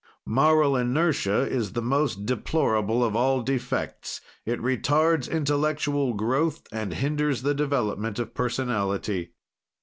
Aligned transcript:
"Moral 0.25 0.75
inertia 0.75 1.41
is 1.47 1.73
the 1.73 1.81
most 1.83 2.25
deplorable 2.25 3.03
of 3.05 3.15
all 3.15 3.43
defects; 3.43 4.19
it 4.47 4.59
retards 4.59 5.29
intellectual 5.29 6.15
growth 6.15 6.65
and 6.71 6.95
hinders 6.95 7.43
the 7.43 7.53
development 7.53 8.17
of 8.17 8.33
personality. 8.33 9.33